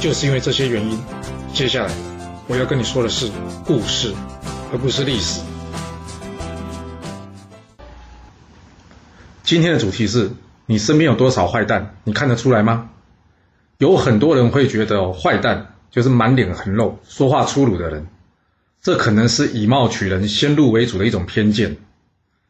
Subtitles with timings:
[0.00, 0.98] 就是因为这些原因，
[1.52, 1.92] 接下来
[2.48, 3.30] 我要跟你说的是
[3.66, 4.14] 故事，
[4.72, 5.42] 而不是历史。
[9.42, 10.30] 今天的主题是
[10.64, 11.96] 你身边有多少坏蛋？
[12.04, 12.88] 你看得出来吗？
[13.76, 18.06] 有很多人会觉得坏蛋就是满脸横肉、说话粗鲁的人，
[18.80, 21.76] 这可能是以貌取人、先入为主的一种偏见。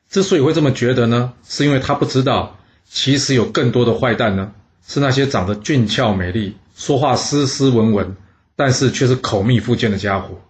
[0.09, 2.59] 之所以会这么觉得呢，是因为他不知道，
[2.89, 4.53] 其实有更多的坏蛋呢，
[4.91, 6.57] 是那些长得俊俏美丽。
[6.75, 8.17] 说话斯斯文文，
[8.57, 10.41] 但是却是口蜜腹剑的家伙。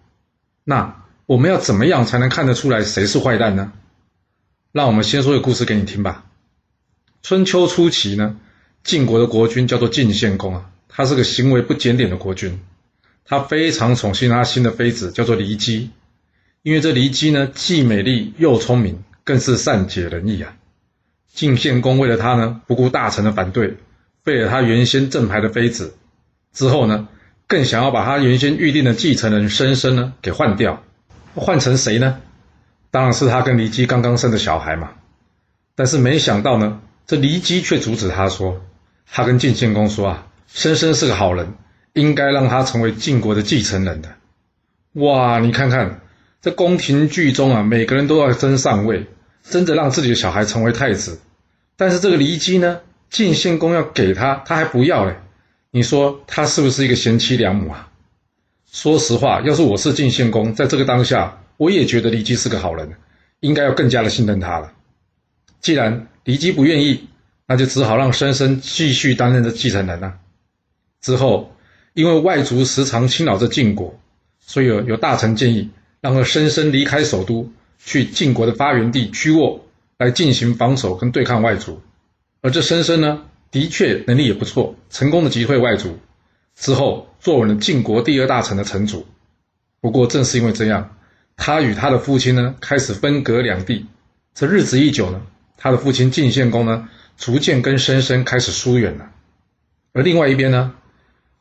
[0.63, 3.71] 那我们要怎么样才能看得出来谁是坏蛋呢？
[4.71, 6.25] 让我们先说个故事给你听吧。
[7.21, 8.37] 春秋初期呢，
[8.83, 12.59] 晋国的国君叫做晋献公啊，他是个行为不检点的国君，
[13.25, 15.91] 他非常宠幸他新的妃子叫做骊姬，
[16.63, 20.55] 因为这骊姬呢既美丽又聪明，更是善解人意啊。
[21.31, 23.77] 晋献公为了他呢，不顾大臣的反对，
[24.23, 25.95] 废了他原先正牌的妃子。
[26.53, 27.07] 之后呢，
[27.47, 30.83] 更想要把他原先预定的继承人申申呢给换掉，
[31.35, 32.19] 换成谁呢？
[32.91, 34.91] 当然是他跟骊姬刚刚生的小孩嘛。
[35.75, 38.61] 但是没想到呢，这骊姬却阻止他说，
[39.09, 41.53] 他跟晋献公说啊，申申是个好人，
[41.93, 44.09] 应该让他成为晋国的继承人的。
[44.93, 46.01] 哇，你看看
[46.41, 49.07] 这宫廷剧中啊，每个人都要争上位，
[49.43, 51.21] 争着让自己的小孩成为太子。
[51.77, 52.81] 但是这个骊姬呢，
[53.11, 55.17] 晋献公要给他，他还不要嘞。
[55.69, 57.89] 你说他是不是一个贤妻良母啊？
[58.71, 62.93] 说实话，要是我是晋献公，在这个当下，我也觉得骊姬是个好人，
[63.41, 64.71] 应该要更加的信任他了。
[65.59, 67.09] 既然骊姬不愿意，
[67.45, 70.17] 那就只好让申生继续担任着继承人了。
[71.01, 71.53] 之后，
[71.93, 73.99] 因为外族时常侵扰着晋国，
[74.39, 79.65] 所以有大臣建议让申生离开首都，去晋国的发源地曲沃
[79.97, 81.81] 来进行防守跟对抗外族。
[82.41, 83.23] 而这申申呢？
[83.51, 85.99] 的确，能力也不错，成功的击退外族
[86.55, 89.05] 之后，坐稳了晋国第二大臣的城主。
[89.81, 90.95] 不过，正是因为这样，
[91.35, 93.85] 他与他的父亲呢开始分隔两地。
[94.33, 95.21] 这日子一久呢，
[95.57, 96.87] 他的父亲晋献公呢
[97.17, 99.11] 逐渐跟申申开始疏远了。
[99.91, 100.73] 而另外一边呢，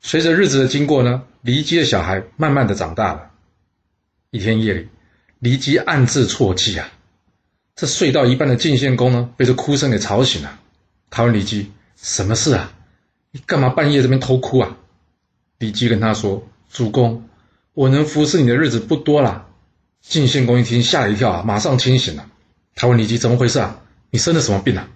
[0.00, 3.30] 随着日子的经过呢，骊姬的小孩慢慢的长大了。
[4.30, 4.88] 一天夜里，
[5.40, 6.90] 骊姬暗自啜泣啊。
[7.76, 10.58] 这睡到一半的晋献公呢，被这哭声给吵醒了。
[11.10, 11.70] 他问李基。
[12.02, 12.72] 什么事啊？
[13.30, 14.78] 你干嘛半夜这边偷哭啊？
[15.58, 17.28] 李基跟他说：“主公，
[17.74, 19.46] 我能服侍你的日子不多了。”
[20.00, 22.26] 晋献公一听吓了一跳啊，马上清醒了。
[22.74, 23.82] 他问李基：“怎么回事啊？
[24.08, 24.88] 你生了什么病啊？”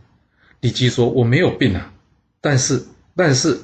[0.60, 1.92] 李基说：“我没有病啊，
[2.40, 3.60] 但是，但是，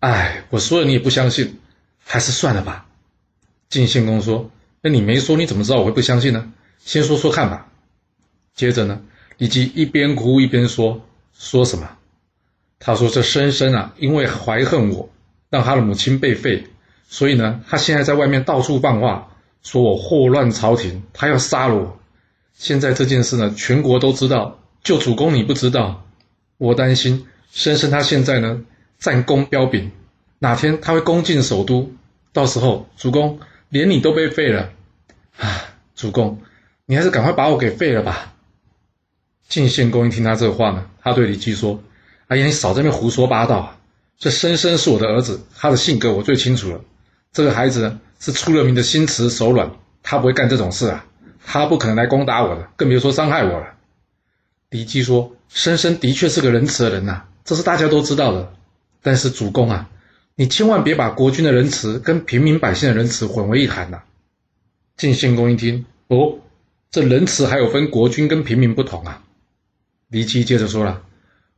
[0.00, 1.60] 哎，我说了你也不相信，
[2.04, 2.88] 还是算了吧。”
[3.70, 4.50] 晋献公说
[4.82, 6.52] ：“那你没说，你怎么知道我会不相信呢？
[6.80, 7.68] 先说说看吧。”
[8.56, 9.00] 接着呢，
[9.38, 11.88] 李基一边哭一边说：“说什么？”
[12.84, 15.08] 他说：“这申申啊，因为怀恨我，
[15.50, 16.64] 让他的母亲被废，
[17.08, 21.98] 所以呢，他现在在外面到处放话，说我祸乱朝廷，他要杀了我。
[22.54, 26.04] 现在这件事呢，全国都知道，就主公你不知道。
[26.58, 28.64] 我担心申申他现在呢，
[28.98, 29.92] 战功彪炳，
[30.40, 31.92] 哪天他会攻进首都，
[32.32, 33.38] 到时候主公
[33.68, 34.70] 连你都被废了。
[35.38, 35.64] 啊，
[35.94, 36.40] 主公，
[36.84, 38.31] 你还是赶快把我给废了吧。”
[39.52, 41.78] 晋献公一听他这话呢，他对李基说。
[42.28, 43.78] 哎呀，你少在那边胡说八道啊！
[44.16, 46.80] 这申申是我的儿子，他的性格我最清楚了。
[47.34, 49.70] 这个孩子呢，是出了名的心慈手软，
[50.02, 51.04] 他不会干这种事啊，
[51.44, 53.74] 他不可能来攻打我的，更别说伤害我了。
[54.70, 58.54] 李基说：“申申的确是个仁慈的人呐，这是大家都知道的。
[59.02, 59.90] 但是主公啊，
[60.34, 64.00] 你千万别把国君的仁慈跟平民百姓的仁慈混为一谈呐。”
[64.96, 66.38] 晋献公一听，哦，
[66.90, 69.22] 这仁慈还有分国君跟平民不同啊。
[70.12, 71.00] 骊姬接着说了。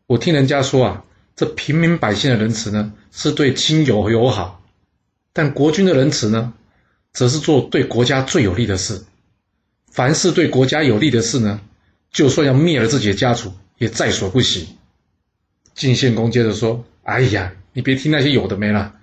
[0.07, 1.05] 我听人家说啊，
[1.35, 4.63] 这平民百姓的仁慈呢，是对亲友友好；
[5.33, 6.53] 但国君的仁慈呢，
[7.13, 9.03] 则是做对国家最有利的事。
[9.91, 11.61] 凡是对国家有利的事呢，
[12.13, 14.77] 就算要灭了自己的家族，也在所不惜。
[15.75, 18.95] 晋献公接着说：“哎呀，你别听那些有的没了。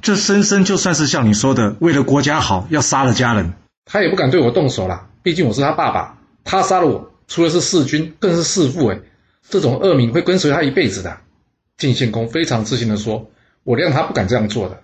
[0.00, 3.52] 这申生就算是像你说的，为了国家好，要杀了家人，
[3.84, 5.08] 他也不敢对我动手了。
[5.22, 8.88] 毕竟我是他爸爸，他杀了我，除了是弑君，更是弑父。
[8.88, 9.00] 哎。”
[9.50, 11.20] 这种恶名会跟随他一辈子的。
[11.78, 13.30] 晋献公非常自信地说
[13.64, 14.82] ：“我让他不敢这样做的。”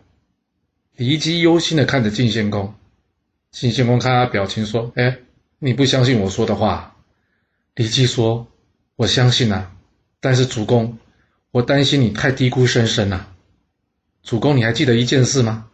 [0.96, 2.72] 骊姬忧心的看着晋献公，
[3.50, 5.18] 晋献公看他表情说：“哎，
[5.58, 6.96] 你不相信我说的话？”
[7.76, 8.46] 骊姬说
[8.96, 9.72] ：“我相信啊，
[10.20, 10.96] 但是主公，
[11.50, 13.34] 我担心你太低估申申了。
[14.22, 15.66] 主公，你还记得一件事吗？”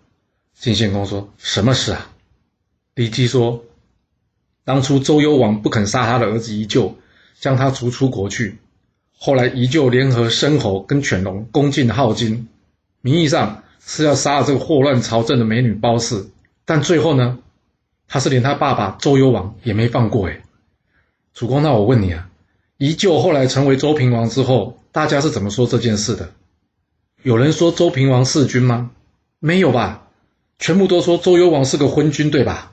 [0.59, 2.11] 晋献公说：“什么事啊？”
[2.97, 3.65] 骊姬说
[4.65, 6.93] ：“当初周幽王不肯杀他的儿子宜臼，
[7.41, 8.59] 将他逐出国去。
[9.19, 12.49] 后来宜臼联合申侯跟犬戎攻进镐京，
[13.01, 16.31] 名义上是要杀了这个祸乱朝政的美女褒姒，
[16.65, 17.39] 但最后呢，
[18.09, 20.29] 他是连他爸爸周幽王也没放过。
[20.29, 20.43] 哎，
[21.35, 22.29] 主公，那我问你啊，
[22.79, 26.31] 宜臼后来成为周平王之后，大家是怎么说这件事的？
[27.23, 28.91] 有人说周平王弑君吗？
[29.39, 30.09] 没有吧，
[30.59, 32.73] 全部都说周幽王是个昏君，对吧？”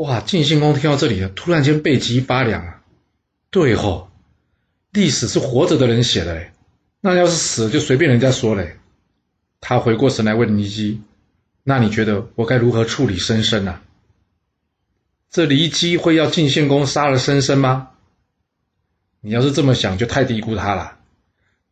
[0.00, 0.20] 哇！
[0.20, 2.82] 晋献公听到这里了，突然间背脊发凉啊！
[3.50, 4.10] 对吼，
[4.92, 6.52] 历史是活着的人写的嘞，
[7.02, 8.78] 那要是死了就随便人家说嘞。
[9.60, 11.02] 他回过神来问骊姬
[11.64, 13.78] ：“那你觉得我该如何处理申生呢？”
[15.30, 17.90] 这骊姬会要晋献公杀了申生吗？
[19.20, 20.96] 你要是这么想，就太低估他了。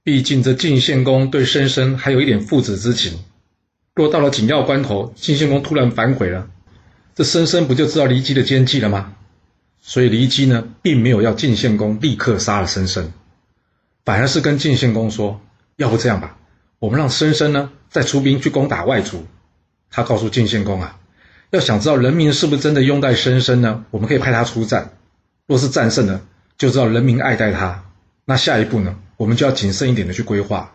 [0.03, 3.19] 毕竟这晋献公对申生还有一点父子之情。
[3.95, 6.51] 若到了紧要关头，晋献公突然反悔了。
[7.19, 9.17] 这申申不就知道骊姬的奸计了吗？
[9.81, 13.13] 所以骊姬呢，并没有要晋献公立刻杀了申申，
[14.05, 15.41] 反而是跟晋献公说
[15.75, 16.37] ：“要不这样吧，
[16.79, 19.27] 我们让申申呢再出兵去攻打外族。”
[19.91, 20.97] 他告诉晋献公啊，
[21.51, 24.93] 要想知道人民是不是真的拥戴申申呢，我们可以派他出战。
[25.49, 26.21] 若是战胜了，
[26.57, 27.83] 就知道人民爱戴他。
[28.27, 30.73] 那下一步呢，我们就要谨慎一点的去规划。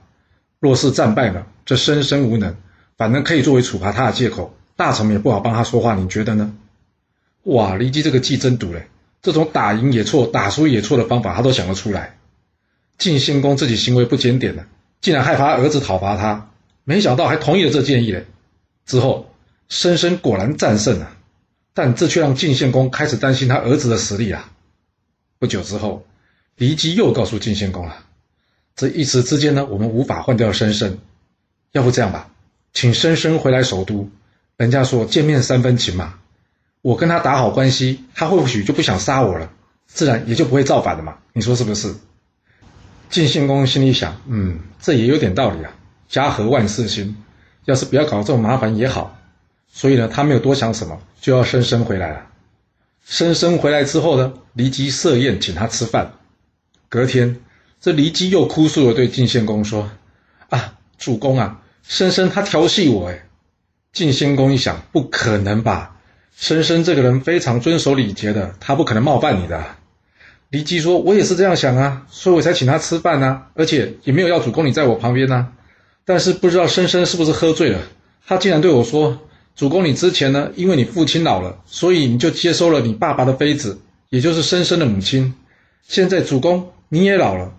[0.59, 2.53] 若是战败了，这申申无能，
[2.97, 4.53] 反正可以作为处罚他的借口。
[4.75, 6.55] 大臣们也不好帮他说话，你觉得呢？
[7.43, 8.87] 哇，骊姬这个计真毒嘞！
[9.21, 12.17] 这种打赢也错、打输也错的方法，他都想得出来。
[12.97, 14.65] 晋献公自己行为不检点的，
[15.01, 16.51] 竟然害怕儿子讨伐他，
[16.83, 18.25] 没想到还同意了这建议嘞。
[18.85, 19.29] 之后，
[19.69, 21.15] 申申果然战胜了，
[21.73, 24.51] 但这却让晋献公开始担心他儿子的实力啊。
[25.39, 26.05] 不久之后，
[26.57, 28.05] 骊姬又告诉晋献公了：
[28.75, 30.99] 这一时之间呢，我们无法换掉申申，
[31.71, 32.29] 要不这样吧，
[32.73, 34.09] 请申申回来首都。
[34.57, 36.15] 人家说见面三分情嘛，
[36.81, 39.49] 我跟他打好关系，他或许就不想杀我了，
[39.87, 41.17] 自然也就不会造反了嘛。
[41.33, 41.93] 你说是不是？
[43.09, 45.71] 晋献公心里想，嗯，这也有点道理啊。
[46.07, 47.15] 家和万事兴，
[47.65, 49.17] 要是不要搞这种麻烦也好。
[49.71, 52.27] 所以呢，他没有多想什么，就要申申回来了。
[53.03, 56.13] 申申回来之后呢，骊姬设宴请他吃饭。
[56.89, 57.39] 隔天，
[57.81, 59.89] 这骊姬又哭诉的对晋献公说
[60.49, 63.25] ：“啊，主公啊，申申他调戏我，哎。”
[63.93, 65.95] 晋献公一想，不可能吧？
[66.35, 69.63] 申申这个人非常遵守礼节的，他不可能冒犯你的。
[70.49, 75.49] 骊姬说：“我也是这样想啊，所以我才请他吃饭呢，而且也没有要主公你在我旁边呢。
[76.05, 77.79] 但是不知道申申是不是喝醉了，
[78.25, 79.19] 他竟然对我说
[79.55, 83.79] ：‘主公，你之前呢，因为你父亲老了，所以你就接收了你爸爸的妃子，
[84.09, 85.35] 也就是申申的母亲。
[85.87, 87.53] 现在主公你也老了，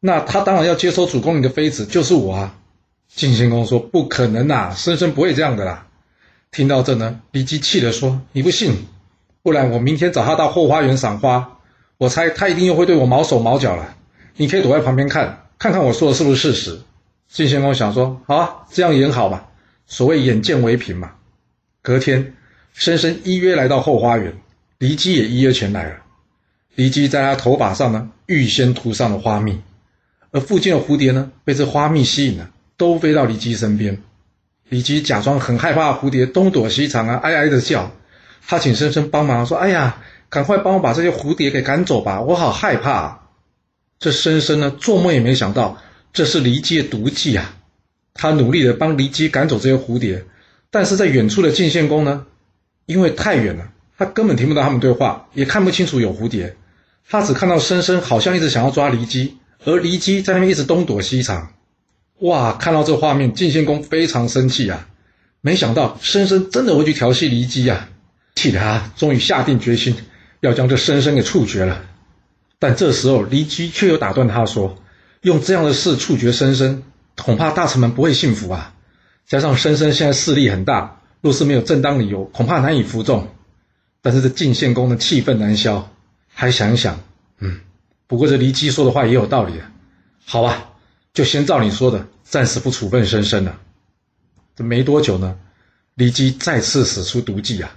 [0.00, 2.54] 那他当然要接收主公你的妃子，就是我啊。’”
[3.08, 5.86] 晋献公说：“不可能呐，申生不会这样的啦。”
[6.52, 8.86] 听到这呢，骊姬气地说：“你不信，
[9.42, 11.58] 不然我明天找他到后花园赏花，
[11.96, 13.96] 我猜他一定又会对我毛手毛脚了。
[14.36, 16.80] 你可以躲在旁边看，看看我说的是不是事实。”
[17.28, 19.48] 晋献公想说：“好啊，这样也好吧，
[19.86, 21.12] 所谓眼见为凭嘛。”
[21.82, 22.34] 隔天，
[22.72, 24.32] 申生依约来到后花园，
[24.78, 25.96] 骊姬也依约前来了。
[26.76, 29.60] 骊姬在他头发上呢，预先涂上了花蜜，
[30.30, 32.50] 而附近的蝴蝶呢，被这花蜜吸引了。
[32.78, 33.98] 都飞到骊姬身边，
[34.70, 37.90] 骊姬假装很害怕蝴蝶东躲西藏啊，哀哀的叫。
[38.46, 43.28] 他请申申帮忙说：“哎呀，赶快帮我把这些蝴蝶给赶走吧，我好害怕。”
[44.00, 45.76] 这申申呢，做梦也没想到
[46.12, 47.56] 这是离姬的毒计啊。
[48.14, 50.24] 他努力的帮离姬赶走这些蝴蝶，
[50.70, 52.24] 但是在远处的晋献公呢，
[52.86, 56.56] 因为太远了，他根本听不到他们对话，也看不清楚有蝴蝶，
[57.10, 61.52] 他只看到申申好像一直想要抓离姬，而离姬在那边一直东躲西藏。
[62.20, 62.52] 哇！
[62.54, 64.88] 看到这画面，晋献公非常生气啊！
[65.40, 67.88] 没想到申申真的会去调戏骊姬啊，
[68.34, 69.94] 气得他终于下定决心
[70.40, 71.84] 要将这申申给处决了。
[72.58, 74.82] 但这时候骊姬却又打断他说
[75.22, 76.82] ：“用这样的事处决申申，
[77.16, 78.74] 恐怕大臣们不会信服啊！
[79.26, 83.28] 加上申申现在势力很大，若是没有正当理由，恐怕难以服众。”
[84.02, 85.88] 但是这晋献公的气愤难消，
[86.34, 87.00] 还想一想，
[87.38, 87.60] 嗯，
[88.08, 89.70] 不过这骊姬说的话也有道理啊。
[90.24, 90.70] 好吧。
[91.12, 93.58] 就先照你说的，暂时不处分申申了。
[94.54, 95.36] 这没多久呢，
[95.96, 97.70] 骊姬再次使出毒计啊！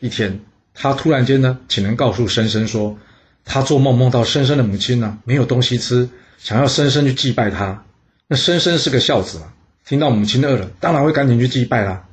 [0.00, 0.40] 一天，
[0.74, 2.96] 他突然间呢，请人告诉申申说，
[3.44, 6.08] 他做梦梦到申申的母亲呢没有东西吃，
[6.38, 7.84] 想要申申去祭拜他。
[8.26, 9.52] 那申申是个孝子嘛，
[9.86, 12.06] 听到母亲饿了，当然会赶紧去祭拜啦。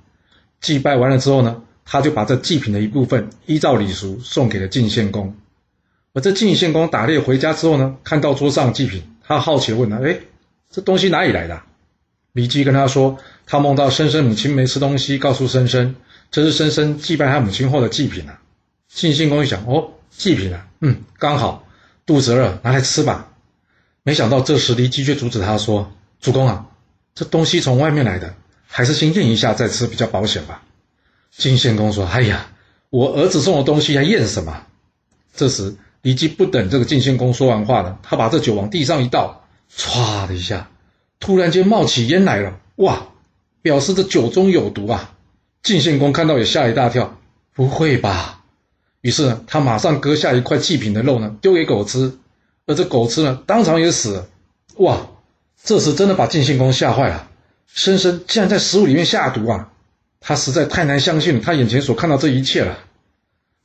[0.62, 5.36] 祭拜完了之后呢，他就把这祭品的一部分依照礼俗送给了晋献公。
[6.14, 10.18] 而这晋献公打猎回家之后呢，看到桌上祭品，他好奇的问他：“哎，
[10.76, 11.62] 这东西哪里来的？”
[12.34, 13.18] 李姬跟他说
[13.48, 15.96] ：“他梦到申生母亲没吃东西，告诉申生，
[16.32, 18.42] 这是申生祭拜他母亲后的祭品啊。”
[18.94, 21.66] 晋献公一想：“哦，祭品啊，嗯，刚好
[22.06, 23.32] 肚子饿，拿来吃吧。”
[24.04, 26.66] 没想到这时骊姬却阻止他说：“主公啊，
[27.14, 28.36] 这东西从外面来的，
[28.68, 30.62] 还是先验一下再吃比较保险吧。”
[31.32, 32.48] 晋献公说：“哎呀，
[32.90, 34.66] 我儿子送的东西还验什么？”
[35.34, 40.70] 这时骊姬不等这个晋献公说完话呢，他把这酒往地上一倒，唰的一下。
[41.20, 43.08] 突然间冒起烟来了，哇！
[43.62, 45.16] 表示这酒中有毒啊！
[45.64, 47.18] 晋献公看到也吓一大跳，
[47.54, 48.44] 不会吧？
[49.02, 52.18] 于是呢，他马上割下一块祭品的肉呢，丢给狗吃，
[52.68, 54.28] 而这狗吃呢，当场也死了。
[54.78, 55.08] 哇！
[55.64, 57.28] 这时真的把晋献公吓坏了，
[57.66, 59.72] 生生竟然在食物里面下毒啊！
[60.20, 62.78] 他实在太难相信他眼前所看到这一切了。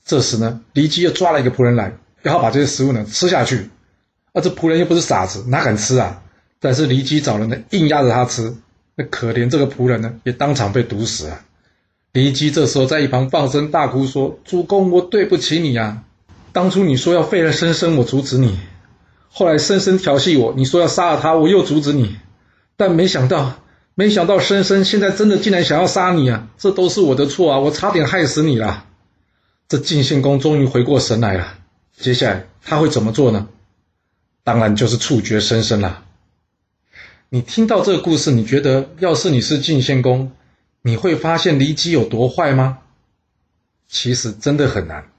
[0.04, 3.68] 这时呢，骊姬又抓了一个仆人来，然后把这些食物呢吃下去，
[4.32, 6.22] 而这仆人又不是傻子，哪敢吃啊？
[6.60, 8.54] 但是骊姬找人呢，硬压着他吃，
[8.94, 11.40] 那可怜这个仆人呢，也当场被毒死了。
[12.12, 16.02] 骊姬这时候在一旁放声大哭，说：“主公，我对不起你呀！
[16.52, 18.58] 当初你说要废了申生，我阻止你；
[19.30, 22.16] 后来申生调戏我，你说要杀了他，我又阻止你。
[22.76, 23.54] 但没想到，
[23.94, 26.48] 没想到申生现在真的竟然想要杀你啊！
[26.58, 27.58] 这都是我的错啊！
[27.58, 28.84] 我差点害死你了。”
[29.68, 31.54] 这晋献公终于回过神来了，
[31.96, 33.46] 接下来他会怎么做呢？
[34.44, 36.04] 当然就是触觉深深啦。
[37.28, 40.32] 你听到这个故事，你觉得要是你是晋献公，
[40.82, 42.78] 你会发现骊姬有多坏吗？
[43.88, 45.10] 其实真的很难，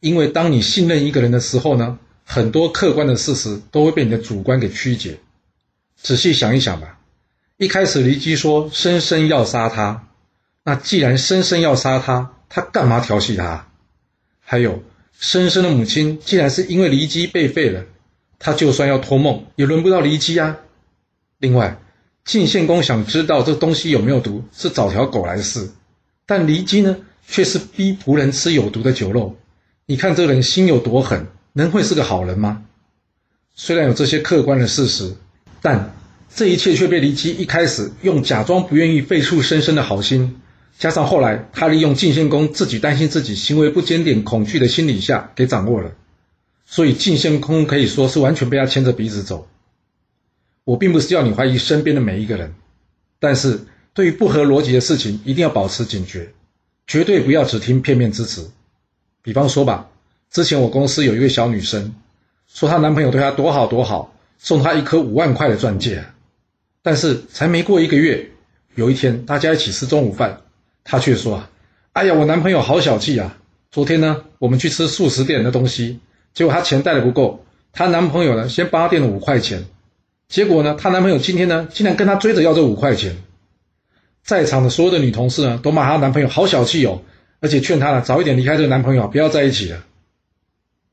[0.00, 5.18] 因为当你信任一个人的时候呢，很多客观的事实都会被你的主观给曲解。
[5.96, 6.98] 仔细想一想吧，
[7.56, 10.08] 一开始骊姬说申生要杀他，
[10.62, 13.68] 那既然申生要杀他，他干嘛调戏他？
[14.40, 14.82] 还有
[15.18, 17.84] 申生的母亲既然是因为骊姬被废了，
[18.38, 20.56] 他就算要托梦，也轮不到骊姬啊。
[21.38, 21.78] 另外，
[22.24, 25.70] 晋献公想知道这东西有没有毒，是找条狗来试。
[26.26, 29.36] 但骊姬呢，却是逼仆人吃有毒的酒肉。
[29.86, 32.64] 你看这人心有多狠，能会是个好人吗？
[33.54, 35.14] 虽然有这些客观的事实，
[35.62, 35.94] 但
[36.32, 40.40] 这一切却被骊姬一开始用假装不愿意废黜申生的好心，
[40.78, 45.90] 加上后来他利用晋献公自己担心自己行为不检点、恐惧的心理下给掌握了。
[46.70, 49.48] 所以晋献公可以说是完全被他牵着鼻子走。
[50.64, 52.54] 我并不是要你怀疑身边的每一个人，
[53.18, 53.58] 但是
[53.94, 56.28] 对于不合逻辑的事情，一定要保持警觉，
[56.86, 58.50] 绝对不要只听片面之词。
[59.22, 59.88] 比方说吧，
[60.30, 61.94] 之前我公司有一位小女生，
[62.46, 66.04] 说她男朋友对她多好多好，送她一颗五万块的钻戒，
[66.82, 68.28] 但是才没过一个月，
[68.74, 70.42] 有一天大家一起吃中午饭，
[70.84, 71.50] 她却说啊
[71.94, 73.38] ：“哎呀，我男朋友好小气啊！
[73.70, 75.98] 昨天呢，我们去吃素食店的东西，
[76.38, 79.64] 结果她钱带的不够，她男朋友呢先帮她垫了五块钱。”
[80.28, 83.16] 结果呢，她男朋友今天呢，竟然跟她追着要这五块钱。
[84.22, 87.02] 在场的所有的女同事呢，都骂她男朋友好小气哦，
[87.40, 89.84] 而且劝她呢，早一点离开这个男朋友，不要在一起了。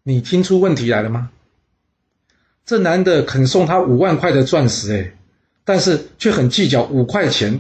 [0.02, 1.30] 你听出问题来了吗？
[2.66, 5.12] 这男的肯送她五万块的钻石，哎，
[5.64, 7.60] 但是却很计较五块钱。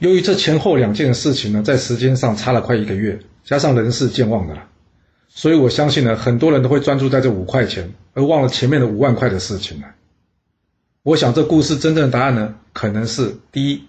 [0.00, 4.66] 由于这前后两件事情呢，在时间上差了快一个月，加上人事健忘的了，
[5.36, 9.88] 所以我相信呢，很多人都会专注在这五块钱，而忘了前面的五万块的事情了。
[11.02, 13.82] 我想，这故事真正的答案呢，可能是第一，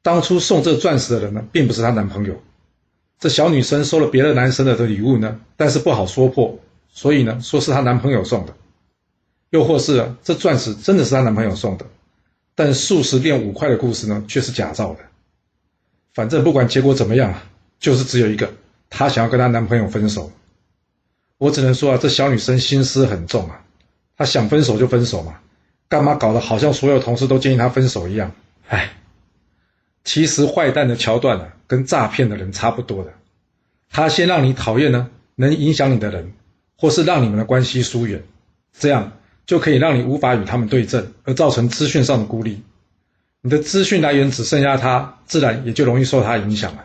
[0.00, 2.40] 当初送这钻石的人呢，并不是她男朋友。
[3.18, 6.56] 这小女生收了别的男生的的礼物呢，但是不好说破，
[6.88, 8.54] 所以呢，说是她男朋友送的。
[9.50, 11.84] 又或是这钻石真的是她男朋友送的，
[12.54, 15.00] 但数十店五块的故事呢，却是假造的。
[16.14, 17.42] 反正不管结果怎么样啊，
[17.80, 18.48] 就是只有一个，
[18.88, 20.30] 她想要跟她男朋友分手。
[21.38, 23.60] 我只能说啊，这小女生心思很重啊，
[24.16, 25.36] 她想分手就分手嘛。
[25.88, 28.32] 干嘛搞得好像所有同事都建议她分手一样？
[28.68, 28.90] 哎，
[30.04, 33.12] 其实坏蛋的桥段呢，跟诈骗的人差不多的。
[33.88, 36.32] 他先让你讨厌呢，能影响你的人，
[36.76, 38.24] 或是让你们的关系疏远，
[38.76, 39.12] 这样
[39.46, 42.62] 就可以让你无法与他们对阵，而造成资讯上的孤立。
[43.42, 46.84] 你的资讯来源只剩下他，自然也就容易受他影响了。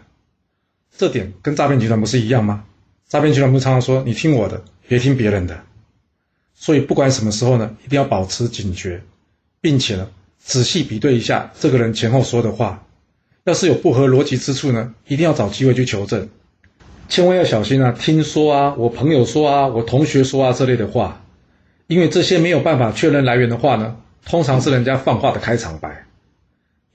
[0.96, 2.66] 这点跟诈骗集团不是一样吗？
[3.12, 5.64] 诈骗集团不常常说：“你听我的，别听别人的。”
[6.56, 9.02] 所以不管什么时候呢，一定要保持警觉，
[9.60, 10.08] 并且呢，
[10.40, 12.88] 仔细比对一下这个人前后说的话，
[13.44, 16.30] 要是有不合逻辑之处呢，一定要找机会去求证，
[17.10, 17.92] 千万要小心啊！
[17.92, 21.26] 听说啊，我朋友说啊，我同学说啊这类的话，
[21.88, 26.06] 因为这些没有办法确认来源的话呢，通常是人家放话的开场白。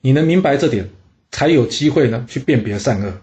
[0.01, 0.89] 你能明白这点，
[1.29, 3.13] 才有机会呢去辨别善恶，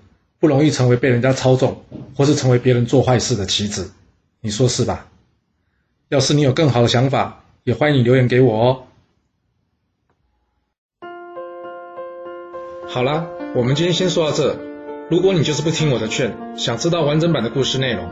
[0.45, 1.83] 不容易成为被人家操纵，
[2.15, 3.93] 或是成为别人做坏事的棋子。
[4.43, 5.07] 你说是吧？
[6.11, 8.83] 要是你有更好的想法，也欢迎留言给我哦。
[12.87, 14.59] 好啦，我们今天先说到这。
[15.11, 18.07] 如果你就是不听我的劝，想知道完整版的故事内容，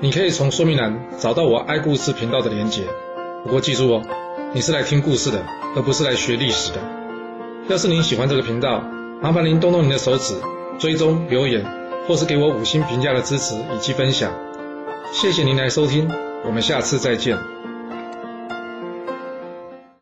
[0.00, 2.84] 你可以从说明栏找到我爱故事频道的连结。
[3.44, 4.02] 不过记住哦，
[4.54, 5.44] 你是来听故事的，
[5.76, 6.78] 而不是来学历史的。
[7.68, 8.80] 要是您喜欢这个频道，
[9.20, 10.34] 麻烦您动动您的手指，
[10.78, 11.64] 追踪、留言，
[12.06, 14.32] 或是给我五星评价的支持以及分享。
[15.12, 16.10] 谢谢您来收听，
[16.44, 17.53] 我们下次再见。